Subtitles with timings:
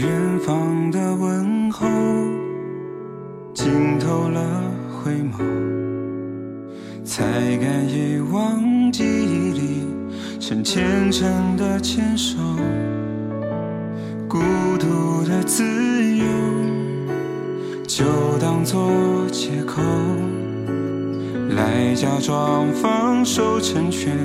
[0.00, 0.08] 远
[0.38, 1.86] 方的问候，
[3.52, 4.40] 浸透了
[4.88, 5.44] 回眸，
[7.04, 7.22] 才
[7.58, 9.84] 敢遗忘记忆里
[10.40, 12.38] 曾虔诚的牵手，
[14.26, 14.38] 孤
[14.78, 15.62] 独的自
[16.16, 16.24] 由
[17.86, 18.06] 就
[18.40, 18.90] 当作
[19.30, 19.82] 借口，
[21.50, 24.16] 来假装放手成全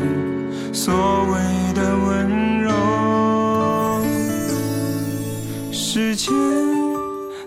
[0.71, 2.64] 所谓的温柔。
[5.95, 6.33] 时间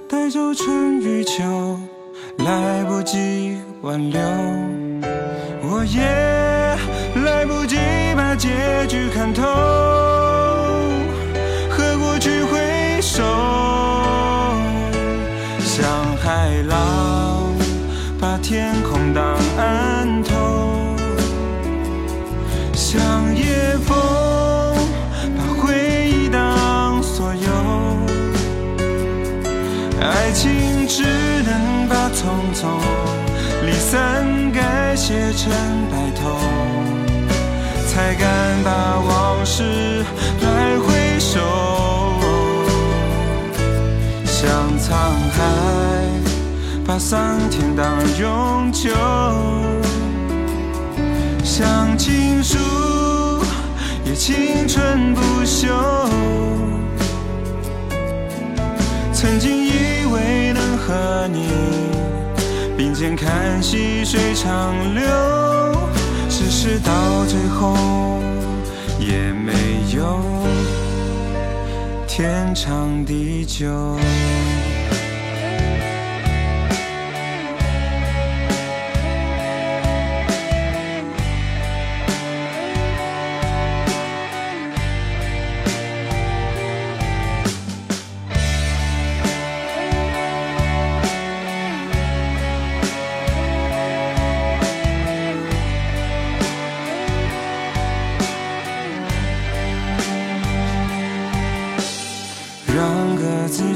[0.09, 1.79] 带走春与秋，
[2.39, 4.19] 来不及挽留，
[5.61, 6.01] 我也
[7.27, 7.77] 来不及
[8.17, 8.49] 把结
[8.89, 9.43] 局看透。
[11.69, 13.23] 和过去挥手，
[15.61, 17.53] 像海浪
[18.19, 20.97] 把天空当岸头，
[22.73, 23.95] 像夜风
[30.29, 31.03] 爱情只
[31.43, 32.69] 能把匆匆
[33.65, 35.51] 离散改写成
[35.91, 36.37] 白头，
[37.87, 40.05] 才敢把往事
[40.43, 41.41] 来回首。
[44.27, 44.93] 像沧
[45.33, 45.41] 海
[46.87, 48.91] 把桑田当永久，
[51.43, 52.59] 像情书
[54.05, 55.71] 也青春不朽。
[59.15, 59.68] 曾经
[61.33, 61.49] 你
[62.77, 65.03] 并肩看细水长流，
[66.29, 67.75] 只是到最后
[68.99, 69.53] 也没
[69.97, 70.21] 有
[72.07, 73.67] 天长地久。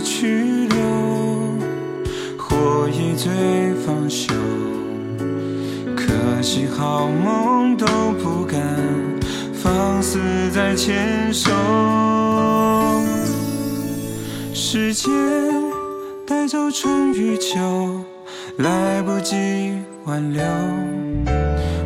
[0.03, 0.79] 去留，
[2.37, 3.31] 或一醉
[3.87, 4.35] 方休。
[5.97, 7.87] 可惜好梦都
[8.23, 8.61] 不敢
[9.53, 10.19] 放肆
[10.51, 11.51] 再牵手。
[14.53, 15.11] 时间
[16.27, 18.05] 带走春与秋，
[18.57, 19.73] 来不及
[20.05, 20.43] 挽留，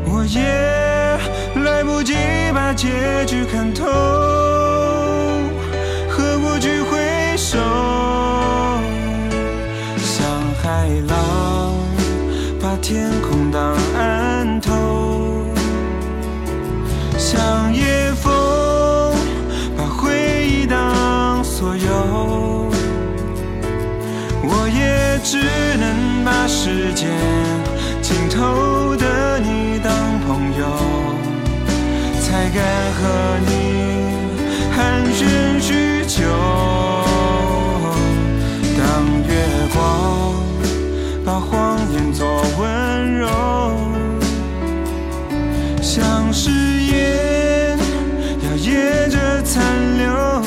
[0.07, 0.41] 我也
[1.63, 2.15] 来不及
[2.55, 2.89] 把结
[3.27, 3.85] 局看透。
[6.09, 7.59] 何不去挥手，
[12.89, 15.45] 天空当岸头，
[17.19, 18.33] 像夜风
[19.77, 22.71] 把回忆当所有。
[24.41, 25.37] 我也只
[25.81, 27.11] 能把时间
[28.01, 30.65] 尽头的你当朋友，
[32.21, 33.03] 才敢和
[33.49, 33.66] 你
[45.87, 47.79] 像誓言
[48.43, 49.63] 摇曳着残
[49.97, 50.43] 留。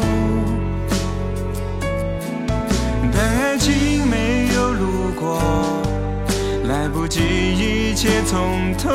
[3.09, 5.41] 但爱情没有路过，
[6.67, 8.91] 来不及一切从头。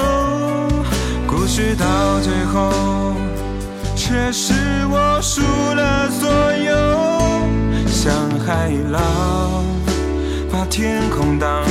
[1.26, 3.14] 故事到最后，
[3.96, 4.52] 却是
[4.90, 6.30] 我输了所
[6.62, 6.74] 有。
[7.88, 8.12] 像
[8.46, 9.64] 海浪
[10.52, 11.64] 把天空当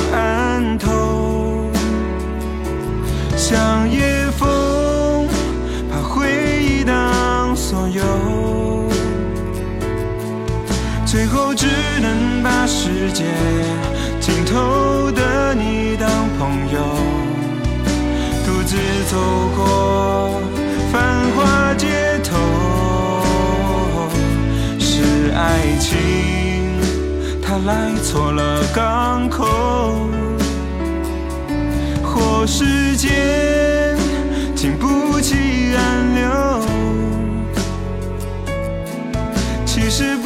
[11.13, 11.67] 最后只
[12.01, 13.23] 能把世界
[14.19, 16.79] 尽头的你当朋友，
[18.43, 18.75] 独自
[19.11, 19.15] 走
[19.55, 20.41] 过
[20.91, 22.35] 繁华街头。
[24.79, 25.99] 是爱情，
[27.43, 29.45] 它来错了港口，
[32.01, 33.95] 或时间
[34.55, 35.35] 经不起
[35.77, 36.63] 暗流。
[39.63, 40.17] 其实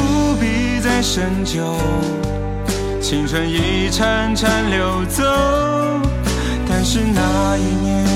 [0.87, 1.75] 在深秋，
[3.01, 5.21] 青春已潺潺流走。
[6.65, 8.06] 但是那一年，